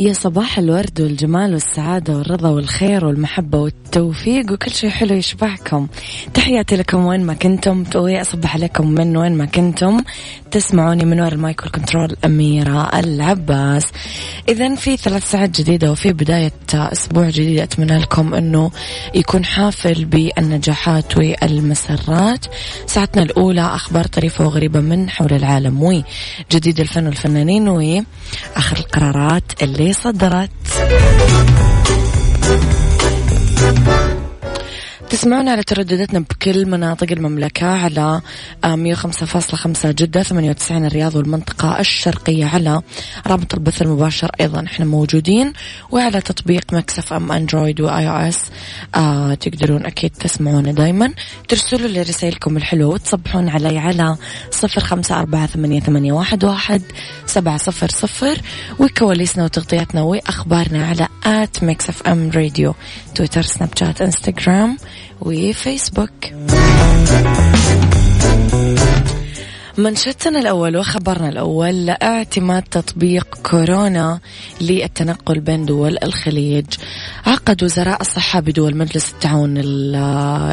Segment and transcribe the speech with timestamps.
[0.00, 5.88] يا صباح الورد والجمال والسعادة والرضا والخير والمحبة والتوفيق وكل شيء حلو يشبعكم
[6.34, 7.84] تحياتي لكم وين ما كنتم.
[7.94, 10.00] أصبح عليكم من وين ما كنتم.
[10.50, 13.86] تسمعوني من وراء المايك والكنترول أميرة العباس.
[14.48, 18.70] إذا في ثلاث ساعات جديدة وفي بداية أسبوع جديد أتمنى لكم أنه
[19.14, 22.46] يكون حافل بالنجاحات والمسرات.
[22.86, 30.50] ساعتنا الأولى أخبار طريفة وغريبة من حول العالم وجديد الفن والفنانين وآخر القرارات اللي صدرت.
[35.10, 38.20] تسمعونا على تردداتنا بكل مناطق المملكة على
[38.64, 42.82] 105.5 جدة 98 الرياض والمنطقة الشرقية على
[43.26, 44.64] رابط البث المباشر أيضا.
[44.64, 45.52] إحنا موجودين
[45.90, 48.42] وعلى تطبيق Mix FM أندرويد و iOS.
[48.94, 51.14] آه تقدرون أكيد تسمعونا دايما.
[51.48, 54.16] ترسلوا لي رسائلكم الحلوة وتصبحون علي على
[54.50, 56.82] صفر خمسة أربعة ثمانية, ثمانية واحد, واحد
[57.26, 58.40] سبعة صفر صفر.
[58.78, 62.74] وكواليسنا وتغطياتنا وأخبارنا على at Mix FM Radio
[63.14, 64.76] تويتر سناب شات إنستغرام.
[65.21, 66.25] وفيسبوك
[69.80, 74.20] منشدتنا الأول وخبرنا الأول اعتماد تطبيق كورونا
[74.60, 76.66] للتنقل بين دول الخليج.
[77.26, 79.58] عقد وزراء الصحة بدول مجلس التعاون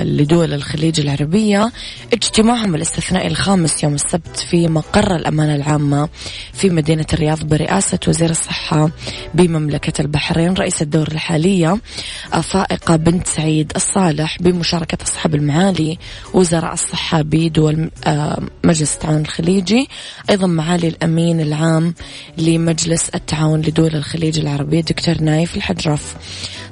[0.02, 1.72] لدول الخليج العربية
[2.14, 6.10] اجتماعهم الاستثنائي الخامس يوم السبت في مقر الأمانة العامة
[6.54, 8.92] في مدينة الرياض برئاسة وزير الصحة
[9.34, 11.78] بمملكة البحرين رئيس الدور الحالية
[12.44, 15.98] فائقة بنت سعيد الصالح بمشاركة أصحاب المعالي
[16.34, 19.88] وزراء الصحة بدول آه، مجلس التعاون التعاون الخليجي
[20.30, 21.94] أيضا معالي الأمين العام
[22.38, 26.16] لمجلس التعاون لدول الخليج العربية دكتور نايف الحجرف.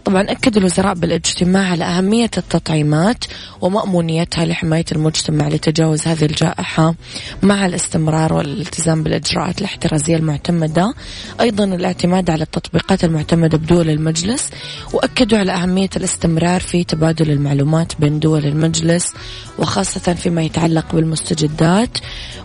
[0.05, 3.23] طبعا أكد الوزراء بالاجتماع على أهمية التطعيمات
[3.61, 6.95] ومأمونيتها لحماية المجتمع لتجاوز هذه الجائحة
[7.43, 10.93] مع الاستمرار والالتزام بالإجراءات الاحترازية المعتمدة.
[11.41, 14.49] أيضا الاعتماد على التطبيقات المعتمدة بدول المجلس
[14.93, 19.13] وأكدوا على أهمية الاستمرار في تبادل المعلومات بين دول المجلس
[19.59, 21.97] وخاصة فيما يتعلق بالمستجدات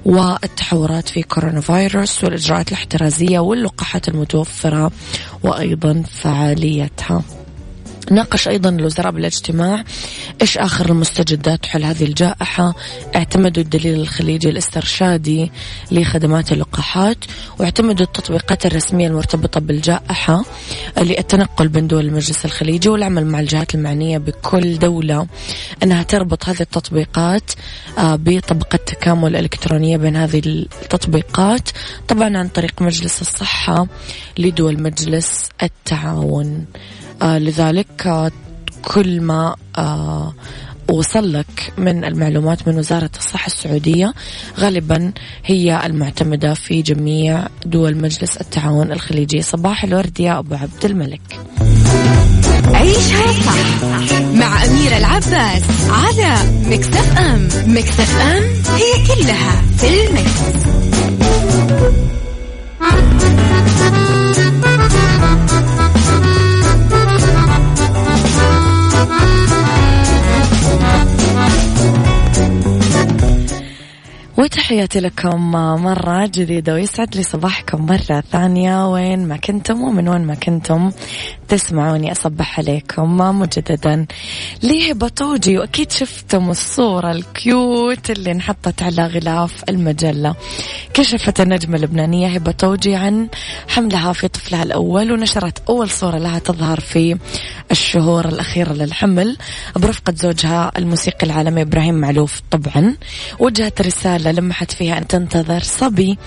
[0.05, 4.93] والتحورات في كورونا فيروس والإجراءات الاحترازية واللقاحات المتوفرة
[5.43, 7.23] وأيضا فعاليتها.
[8.11, 9.85] ناقش أيضا الوزراء بالاجتماع
[10.41, 12.75] إيش آخر المستجدات حول هذه الجائحة؟
[13.17, 15.53] اعتمدوا الدليل الخليجي الاسترشادي
[15.91, 17.19] لخدمات اللقاحات
[17.59, 20.45] واعتمدوا التطبيقات الرسمية المرتبطة بالجائحة
[20.99, 25.27] للتنقل بين دول المجلس الخليجي والعمل مع الجهات المعنية بكل دولة
[25.83, 27.51] أنها تربط هذه التطبيقات
[27.99, 30.39] آه، بطبقة تكامل إلكترونية بين هذه
[30.83, 31.69] التطبيقات
[32.09, 33.87] طبعا عن طريق مجلس الصحة
[34.39, 36.67] لدول مجلس التعاون.
[37.23, 38.31] لذلك آه
[38.85, 40.35] كل ما آه
[40.91, 44.15] وصل لك من المعلومات من وزارة الصحة السعودية
[44.59, 45.13] غالبا
[45.45, 49.43] هي المعتمدة في جميع دول مجلس التعاون الخليجي.
[49.43, 51.21] صباح الورد يا أبو عبد الملك.
[52.75, 56.35] عيشها صح مع أميرة العباس على
[56.67, 57.49] مكتف أم.
[57.67, 58.43] مكتف أم
[58.75, 60.61] هي كلها في المكس.
[74.41, 75.51] وتحياتي لكم
[75.83, 78.93] مرة جديدة ويسعد لي صباحكم مرة ثانية.
[78.93, 80.91] وين ما كنتم ومن وين ما كنتم.
[81.51, 84.07] تسمعوني أصبح عليكم مجددا.
[84.63, 90.35] ليه بطوجي؟ وأكيد شفتم الصورة الكيوت اللي انحطت على غلاف المجلة.
[90.95, 93.29] كشفت النجمة اللبنانية هبة طوجي عن
[93.69, 97.19] حملها في طفلها الأول ونشرت أول صورة لها تظهر في
[97.71, 99.37] الشهور الأخيرة للحمل
[99.77, 102.41] برفقة زوجها الموسيقي العالمي إبراهيم معلوف.
[102.51, 102.97] طبعا
[103.39, 106.19] وجهت رسالة لمحت فيها أن تنتظر صبي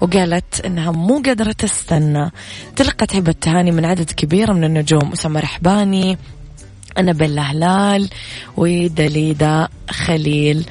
[0.00, 2.30] وقالت أنها مو قادرة تستنى.
[2.76, 5.12] تلقت هبة تهاني من عدد كبير من النجوم.
[5.12, 6.18] أسامة رحباني
[6.98, 7.12] أنا
[7.42, 8.08] هلال
[8.56, 10.64] ودليدا خليل.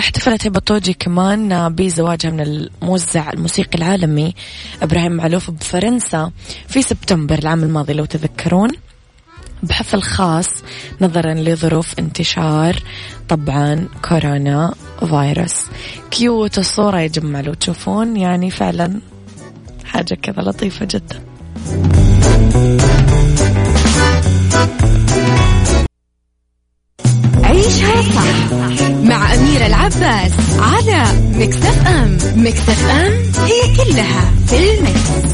[0.00, 4.34] احتفلت هبة طوجي كمان بزواجها من الموزع الموسيقي العالمي
[4.82, 6.30] إبراهيم معلوف بفرنسا
[6.68, 8.70] في سبتمبر العام الماضي لو تذكرون.
[9.62, 10.48] بحفل خاص
[11.00, 12.82] نظرا لظروف انتشار
[13.28, 15.66] طبعا كورونا فيروس.
[16.10, 19.00] كيوت الصورة يا جماعة لو تشوفون يعني فعلا
[19.84, 21.22] حاجة كذا لطيفة جدا.
[27.44, 28.52] عيشها صح
[29.02, 31.04] مع أميرة العباس على
[31.34, 33.12] مكتف أم مكتف أم
[33.44, 35.32] هي كلها في المكس.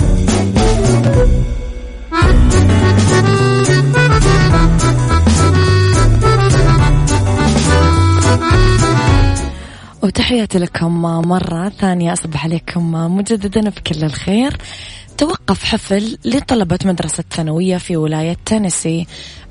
[10.02, 14.56] وتحياتي لكم مرة ثانية أصبح عليكم مجددا بكل الخير
[15.18, 19.06] توقف حفل لطلبة مدرسة ثانوية في ولاية تينيسي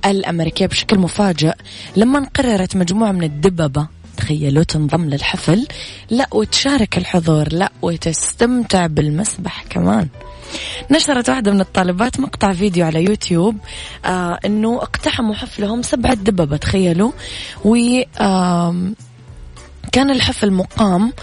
[0.05, 1.53] الأمريكية بشكل مفاجئ
[1.95, 3.87] لما قررت مجموعة من الدببة.
[4.17, 5.67] تخيلوا تنضم للحفل.
[6.09, 10.07] لا وتشارك الحضور لا وتستمتع بالمسبح كمان.
[10.91, 13.57] نشرت واحدة من الطالبات مقطع فيديو على يوتيوب
[14.05, 17.11] آه إنه اقتحموا حفلهم سبعة دببة تخيلوا.
[17.65, 17.75] و
[18.19, 18.75] آه
[19.91, 21.13] كان الحفل مقام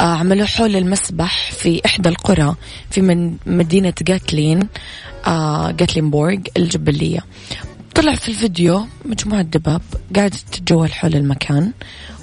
[0.00, 2.54] آه، عملوه حول المسبح في إحدى القرى
[2.90, 4.68] في من مدينة جاتلين
[5.26, 7.20] آه، جاتلينبورغ الجبلية.
[7.94, 9.82] طلع في الفيديو مجموعة دباب
[10.16, 11.72] قاعدة تتجول حول المكان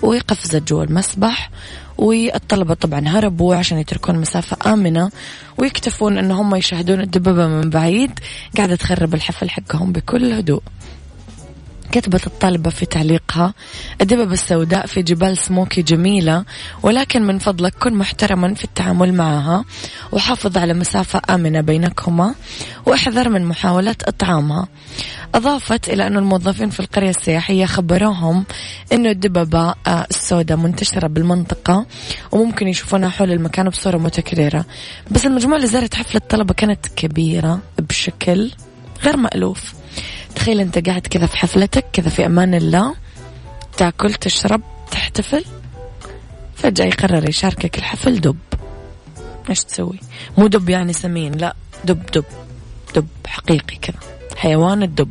[0.02, 1.50] وقفزت جوا المسبح
[1.98, 5.12] والطلبة طبعا هربوا عشان يتركون مسافة آمنة
[5.58, 8.20] ويكتفون أن هم يشاهدون الدبابة من بعيد
[8.58, 10.62] قاعدة تخرب الحفل حقهم بكل هدوء.
[11.92, 13.54] كتبت الطالبة في تعليقها
[14.02, 16.46] الدببة السوداء في جبال سموكي جميلة
[16.84, 19.66] ولكن من فضلك كن محترما في التعامل معها
[20.12, 22.36] وحافظ على مسافة آمنة بينكما
[22.86, 24.68] واحذر من محاولة إطعامها.
[25.36, 28.46] أضافت إلى أن الموظفين في القرية السياحية خبروهم
[28.94, 31.86] أنه الدببة آه، السوداء منتشرة بالمنطقة
[32.32, 34.66] وممكن يشوفونها حول المكان بصورة متكررة.
[35.12, 38.52] بس المجموعة اللي زارت حفلة الطلبة كانت كبيرة بشكل
[39.04, 39.74] غير مألوف.
[40.38, 42.96] تخيل انت قاعد كذا في حفلتك كذا في أمان الله
[43.78, 44.62] تاكل تشرب
[44.92, 45.46] تحتفل
[46.56, 48.38] فجأة يقرر يشاركك الحفل دب.
[49.50, 50.00] إيش تسوي؟
[50.38, 51.56] مو دب يعني سمين لا
[51.86, 52.26] دب دب
[52.96, 54.00] دب حقيقي كذا.
[54.36, 55.10] حيوان الدب.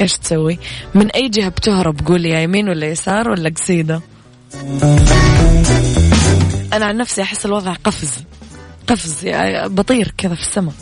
[0.00, 0.58] إيش تسوي؟
[0.94, 4.00] من أي جهة بتهرب؟ قول يا يمين ولا يسار ولا قصيدة؟
[6.72, 8.12] أنا عن نفسي أحس الوضع قفز.
[8.86, 10.74] قفز يعني بطير كذا في السماء.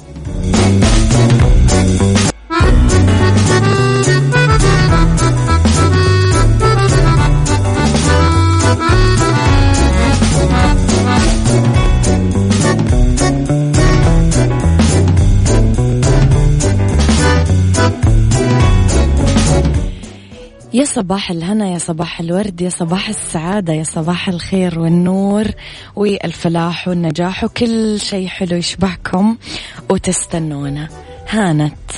[20.79, 25.47] يا صباح الهنا يا صباح الورد يا صباح السعادة يا صباح الخير والنور
[25.97, 29.37] والفلاح والنجاح وكل شيء حلو يشبهكم
[29.91, 30.89] وتستنونا.
[31.29, 31.91] هانت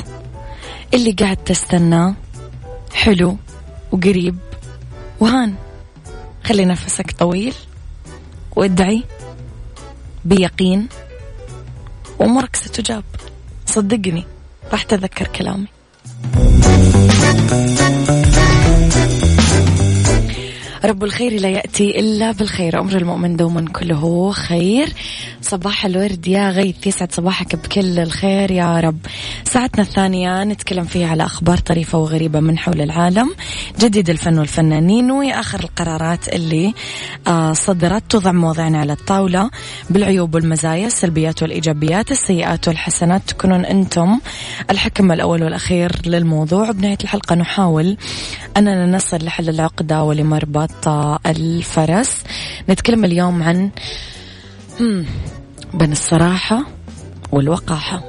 [0.94, 2.14] اللي قاعد تستناه
[2.92, 3.36] حلو
[3.92, 4.38] وقريب.
[5.20, 5.54] وهان
[6.44, 7.54] خلي نفسك طويل
[8.56, 9.04] وادعي
[10.24, 10.88] بيقين
[12.18, 13.04] وأمورك ستجاب.
[13.66, 14.24] صدقني
[14.72, 15.66] راح تذكر كلامي.
[21.00, 22.80] رب الخير لا يأتي إلا بالخير.
[22.80, 24.92] أمر المؤمن دوما كله خير.
[25.42, 28.98] صباح الورد يا غيث يسعد صباحك بكل الخير يا رب.
[29.44, 33.30] ساعتنا الثانية نتكلم فيها على أخبار طريفة وغريبة من حول العالم.
[33.78, 36.74] جديد الفن والفنانين وآخر القرارات اللي
[37.26, 39.50] آه، صدرت توضع مواضيعنا على الطاولة.
[39.90, 44.20] بالعيوب والمزايا السلبيات والإيجابيات السيئات والحسنات تكونون أنتم
[44.70, 46.70] الحكم الأول والأخير للموضوع.
[46.70, 47.96] بنهاية الحلقة نحاول
[48.56, 50.89] أننا نصل لحل العقدة ولمربط
[51.26, 52.22] الفرس.
[52.68, 53.70] نتكلم اليوم عن
[55.74, 56.66] بين الصراحة
[57.32, 58.02] والوقاحة.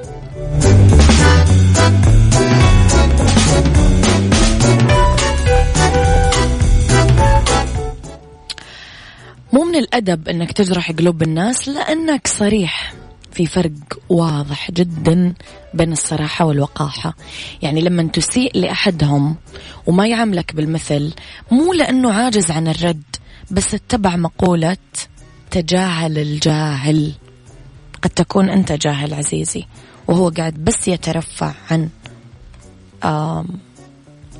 [9.52, 13.01] مو من الأدب أنك تجرح قلوب الناس لأنك صريح.
[13.32, 13.72] في فرق
[14.08, 15.34] واضح جدا
[15.74, 17.16] بين الصراحة والوقاحة.
[17.62, 19.36] يعني لما تسيء لأحدهم
[19.86, 21.12] وما يعاملك بالمثل
[21.50, 23.02] مو لأنه عاجز عن الرد
[23.50, 24.76] بس اتبع مقولة
[25.50, 27.12] تجاهل الجاهل.
[28.02, 29.64] قد تكون أنت جاهل عزيزي
[30.08, 31.88] وهو قاعد بس يترفع عن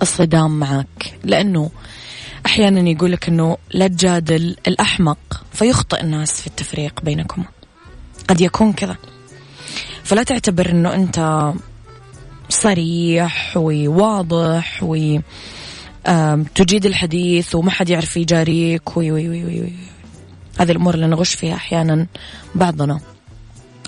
[0.03, 1.19] الصدام معك.
[1.25, 1.71] لأنه
[2.47, 5.19] أحيانا يقولك أنه لا تجادل الأحمق
[5.53, 7.45] فيخطئ الناس في التفريق بينكم.
[8.29, 8.97] قد يكون كذا.
[10.05, 11.53] فلا تعتبر أنه أنت
[12.49, 15.19] صريح وواضح و
[16.55, 19.73] تجيد الحديث وما حد يعرف يجاريك وي وي وي وي.
[20.61, 22.07] هذه الأمور اللي نغش فيها أحيانا
[22.55, 23.01] بعضنا.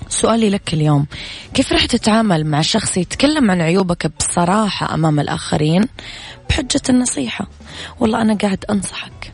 [0.09, 1.05] سؤالي لك اليوم
[1.53, 5.85] كيف راح تتعامل مع شخص يتكلم عن عيوبك بصراحة أمام الآخرين
[6.49, 7.47] بحجة النصيحة؟
[7.99, 9.33] والله أنا قاعد أنصحك.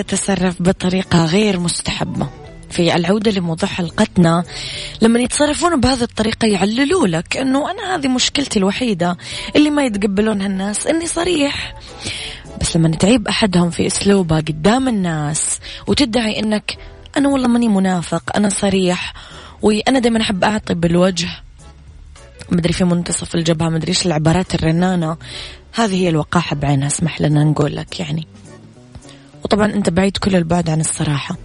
[0.00, 2.28] يتصرف بطريقة غير مستحبة.
[2.70, 4.44] في العودة لموضوع حلقتنا
[5.02, 9.16] لما يتصرفون بهذه الطريقة يعللوا لك أنه أنا هذه مشكلتي الوحيدة
[9.56, 11.74] اللي ما يتقبلونها الناس أني صريح.
[12.60, 16.78] بس لما تعيب أحدهم في أسلوبه قدام الناس وتدعي أنك
[17.16, 19.14] أنا والله ماني منافق أنا صريح
[19.62, 21.28] وأنا دائما أحب أعطي بالوجه.
[22.50, 25.16] مدري في منتصف الجبهة مدري إيش العبارات الرنانة.
[25.74, 28.26] هذه هي الوقاحة بعينها اسمح لنا نقول لك يعني.
[29.44, 31.36] وطبعا أنت بعيد كل البعد عن الصراحة.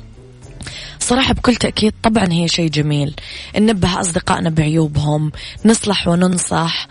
[1.00, 3.16] صراحة بكل تأكيد طبعا هي شيء جميل.
[3.58, 5.32] ننبه أصدقائنا بعيوبهم
[5.66, 6.88] نصلح وننصح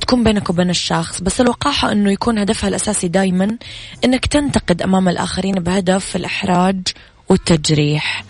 [0.00, 1.20] تكون بينك وبين الشخص.
[1.20, 3.58] بس الوقاحة أنه يكون هدفها الأساسي دايما
[4.04, 6.80] أنك تنتقد أمام الآخرين بهدف الإحراج
[7.28, 8.24] والتجريح.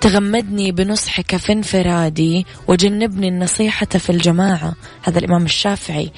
[0.00, 4.74] تعمدني بنصحك في انفرادي وجنبني النصيحة في الجماعة.
[5.02, 6.10] هذا الإمام الشافعي.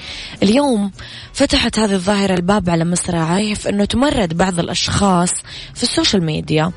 [0.43, 0.91] اليوم
[1.33, 5.33] فتحت هذه الظاهرة الباب على مصراعيه في أنه تمرد بعض الأشخاص
[5.75, 6.73] في ال social media.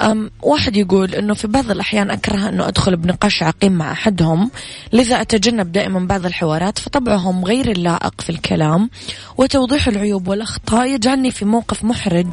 [0.00, 4.50] أم واحد يقول أنه في بعض الأحيان أكره أنه أدخل بنقاش عقيم مع أحدهم.
[4.92, 8.90] لذا أتجنب دائما بعض الحوارات فطبعهم غير اللائق في الكلام
[9.38, 12.28] وتوضيح العيوب والأخطاء يجعلني في موقف محرج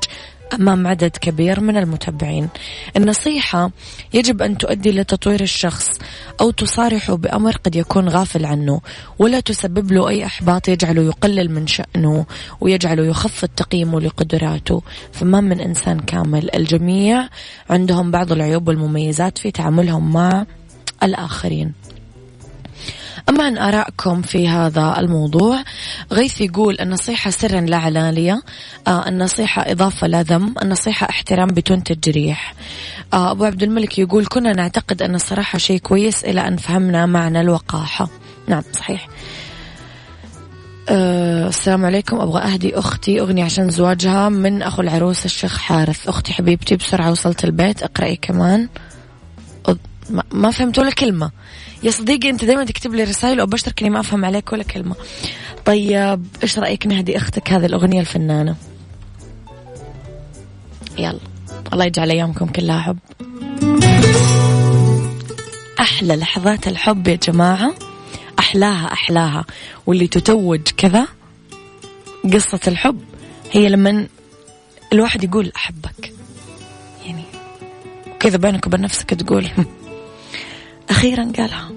[0.54, 2.50] أمام عدد كبير من المتابعين
[2.98, 3.72] النصيحة
[4.14, 5.90] يجب أن تؤدي لتطوير الشخص
[6.42, 8.82] أو تصارحه بأمر قد يكون غافل عنه
[9.20, 12.26] ولا تسبب له أي إحباط يجعله يقلل من شأنه
[12.62, 14.82] ويجعله يخفض تقييمه لقدراته.
[15.12, 17.28] فما من إنسان كامل الجميع
[17.70, 20.46] عندهم بعض العيوب والمميزات في تعاملهم مع
[21.04, 21.74] الآخرين.
[23.30, 25.64] أما عن آرائكم في هذا الموضوع
[26.12, 28.42] غيث يقول النصيحة سرا لا علانية
[28.88, 32.54] آه النصيحة إضافة لا ذم النصيحة احترام بدون تجريح.
[33.14, 37.42] آه أبو عبد الملك يقول كنا نعتقد أن الصراحة شيء كويس إلى أن فهمنا معنى
[37.42, 38.10] الوقاحة.
[38.48, 39.08] نعم صحيح.
[40.90, 42.20] أه السلام عليكم.
[42.20, 46.08] أبغى أهدي أختي أغنية عشان زواجها من أخو العروس الشيخ حارث.
[46.08, 48.70] أختي حبيبتي بسرعة وصلت البيت أقرأي كمان.
[50.32, 51.32] ما فهمت ولا كلمة.
[51.84, 54.96] يا صديقي أنت دائما تكتب لي رسائل وبشترك إني ما أفهم عليك ولا كلمة.
[55.66, 58.56] طيب إيش رأيك نهدي أختك هذه الأغنية الفنانة؟
[60.98, 61.20] يلا
[61.74, 62.98] الله يجعل أيامكم كلها حب.
[65.80, 67.74] أحلى لحظات الحب يا جماعة.
[68.40, 69.46] أحلاها أحلاها.
[69.86, 71.08] واللي تتوج كذا
[72.34, 73.02] قصة الحب
[73.52, 74.08] هي لما
[74.94, 76.14] الواحد يقول أحبك.
[77.06, 77.24] يعني
[78.20, 79.48] كذا بينك وبين نفسك تقول
[80.92, 81.72] أخيرا قالها.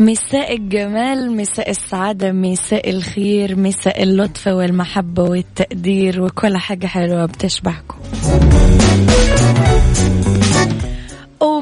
[0.00, 7.96] مساء الجمال مساء السعادة مساء الخير مساء اللطف والمحبة والتقدير وكل حاجة حلوة بتشبهكم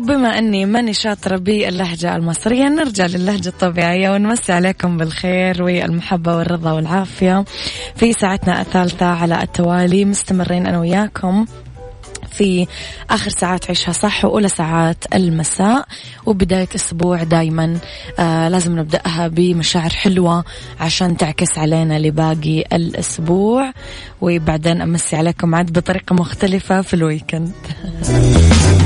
[0.00, 7.44] وبما أني ماني شاطرة باللهجة المصرية نرجع للهجة الطبيعية ونمسي عليكم بالخير والمحبة والرضا والعافية
[7.96, 10.04] في ساعتنا الثالثة على التوالي.
[10.04, 11.46] مستمرين أنا وياكم
[12.32, 12.66] في
[13.10, 15.86] آخر ساعات عيشها صح وأولى ساعات المساء.
[16.26, 17.78] وبداية أسبوع دايما
[18.18, 20.44] آه لازم نبدأها بمشاعر حلوة
[20.80, 23.72] عشان تعكس علينا لباقي الأسبوع.
[24.20, 27.52] وبعدين أمسي عليكم عاد بطريقة مختلفة في الويكند.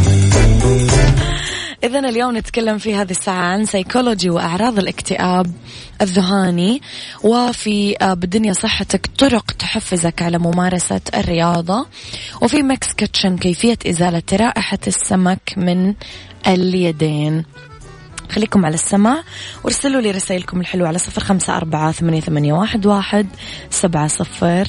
[1.85, 5.51] إذا اليوم نتكلم في هذه الساعة عن سايكولوجي وأعراض الاكتئاب
[6.03, 6.83] الذهاني
[7.25, 11.87] وفي آه، بالدنيا صحتك طرق تحفزك على ممارسة الرياضة
[12.43, 15.95] وفي ميكس كيتشن كيفية إزالة رائحة السمك من
[16.47, 17.45] اليدين.
[18.31, 19.23] خليكم على السماع
[19.65, 23.27] وارسلوا لي رسائلكم الحلوة على صفر خمسة أربعة ثمانية, واحد
[23.71, 24.69] سبعة صفر.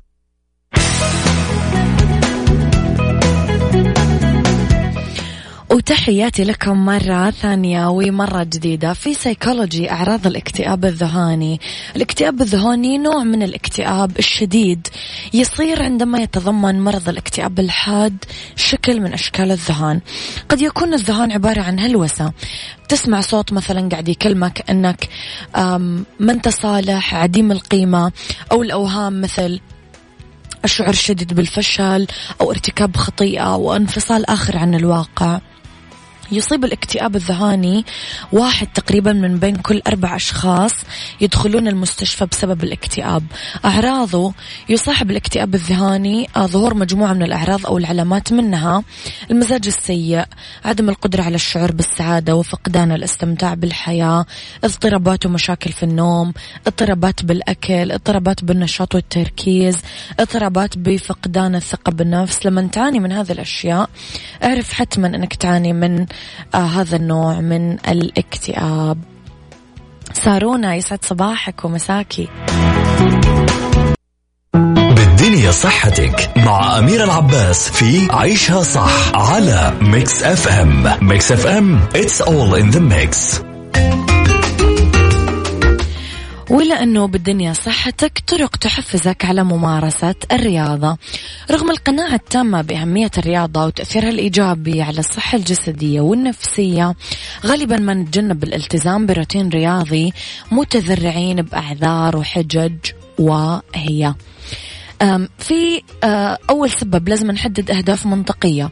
[5.71, 11.59] وتحياتي لكم مرة ثانية ومرة جديدة في سيكولوجي أعراض الاكتئاب الذهاني.
[11.95, 14.87] الاكتئاب الذهاني نوع من الاكتئاب الشديد.
[15.33, 18.25] يصير عندما يتضمن مرض الاكتئاب الحاد
[18.55, 20.01] شكل من أشكال الذهان.
[20.49, 22.33] قد يكون الذهان عبارة عن هلوسة.
[22.89, 25.09] تسمع صوت مثلا قاعد يكلمك أنك
[26.19, 28.11] ما أنت صالح عديم القيمة
[28.51, 29.59] أو الأوهام مثل
[30.65, 32.07] الشعور الشديد بالفشل
[32.41, 35.39] أو ارتكاب خطيئة وانفصال آخر عن الواقع.
[36.31, 37.85] يصيب الاكتئاب الذهاني
[38.31, 40.73] واحد تقريبا من بين كل أربع أشخاص
[41.21, 43.23] يدخلون المستشفى بسبب الاكتئاب.
[43.65, 44.33] أعراضه
[44.69, 48.83] يصاحب الاكتئاب الذهاني آه، ظهور مجموعة من الأعراض أو العلامات منها
[49.31, 50.25] المزاج السيء
[50.65, 54.25] عدم القدرة على الشعور بالسعادة وفقدان الاستمتاع بالحياة
[54.63, 56.33] اضطرابات ومشاكل في النوم
[56.67, 59.77] اضطرابات بالأكل اضطرابات بالنشاط والتركيز
[60.19, 62.45] اضطرابات بفقدان الثقة بالنفس.
[62.45, 63.89] لما تعاني من هذه الأشياء
[64.43, 66.05] اعرف حتما أنك تعاني من
[66.55, 68.97] آه هذا النوع من الاكتئاب.
[70.13, 72.27] سارونا يسعد صباحك ومساكي
[74.53, 81.79] بالدنيا صحتك مع أمير العباس في عيشها صح على ميكس اف ام ميكس اف ام
[81.93, 83.50] it's all in the mix.
[86.51, 90.97] ولأنه بالدنيا صحتك طرق تحفزك على ممارسة الرياضة.
[91.51, 96.95] رغم القناعة التامة بأهمية الرياضة وتأثيرها الإيجابي على الصحة الجسدية والنفسية
[97.45, 100.13] غالبا ما نتجنب الالتزام بروتين رياضي
[100.51, 102.77] متذرعين بأعذار وحجج
[103.19, 104.13] وهي
[105.39, 105.81] في
[106.49, 108.69] أول سبب لازم نحدد أهداف منطقية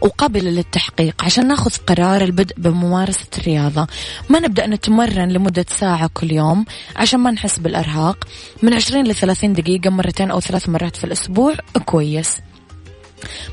[0.00, 3.86] وقابلة للتحقيق عشان ناخذ قرار البدء بممارسة الرياضة.
[4.30, 6.64] ما نبدأ نتمرن لمدة ساعة كل يوم
[6.96, 8.24] عشان ما نحس بالإرهاق.
[8.62, 12.40] من 20 ل 30 دقيقة مرتين أو ثلاث مرات في الأسبوع كويس.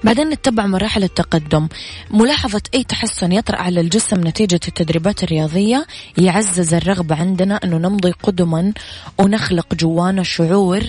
[0.04, 1.68] بعدين نتبع مراحل التقدم.
[2.12, 8.74] ملاحظة أي تحسن يطرأ على الجسم نتيجة التدريبات الرياضية؟ يعزز الرغبة عندنا أنه نمضي قدما
[9.18, 10.84] ونخلق جوانا شعور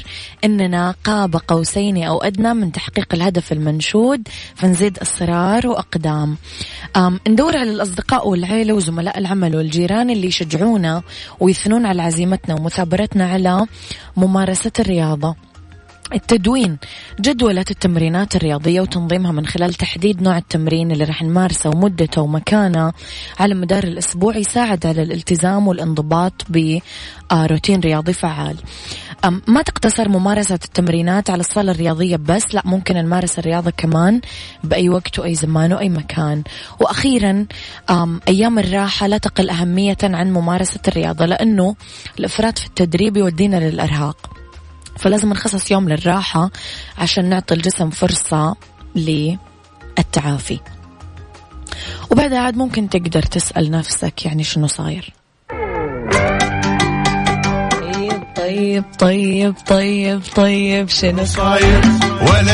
[0.44, 6.36] أننا قاب قوسين أو أدنى من تحقيق الهدف المنشود فنزيد إصرار وأقدام.
[7.28, 11.02] ندور على الأصدقاء والعيلة وزملاء العمل والجيران اللي يشجعونا
[11.40, 13.66] ويثنون على عزيمتنا ومثابرتنا على
[14.16, 15.51] ممارسة الرياضة.
[16.14, 16.78] التدوين.
[17.20, 22.92] جدولة التمرينات الرياضية وتنظيمها من خلال تحديد نوع التمرين اللي راح نمارسه ومدته ومكانه
[23.40, 28.56] على مدار الأسبوع يساعد على الالتزام والانضباط بروتين رياضي فعال.
[29.48, 34.20] ما تقتصر ممارسة التمرينات على الصالة الرياضية بس لا ممكن نمارس الرياضة كمان
[34.64, 36.42] بأي وقت وأي زمان وأي مكان.
[36.80, 37.46] وأخيرا
[38.28, 41.76] أيام الراحة لا تقل أهمية عن ممارسة الرياضة لأنه
[42.18, 44.41] الإفراط في التدريب يودينا للإرهاق.
[44.98, 46.50] فلازم نخصص يوم للراحة
[46.98, 48.56] عشان نعطي الجسم فرصة
[48.96, 50.60] للتعافي.
[52.10, 55.12] وبعدها عاد ممكن تقدر تسأل نفسك يعني شنو صاير.
[57.90, 61.82] طيب طيب طيب طيب طيب شنو صاير؟